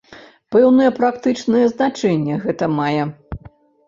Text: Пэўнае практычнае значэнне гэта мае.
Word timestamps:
Пэўнае 0.53 0.85
практычнае 0.99 1.61
значэнне 1.73 2.39
гэта 2.47 2.71
мае. 2.79 3.03